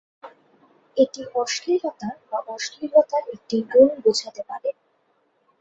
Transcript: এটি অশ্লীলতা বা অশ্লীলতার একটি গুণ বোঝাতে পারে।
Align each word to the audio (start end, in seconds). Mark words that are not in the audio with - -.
এটি 0.97 1.21
অশ্লীলতা 1.35 2.09
বা 2.29 2.39
অশ্লীলতার 2.47 3.23
একটি 3.35 3.57
গুণ 3.71 3.89
বোঝাতে 4.03 4.41
পারে। 4.49 4.69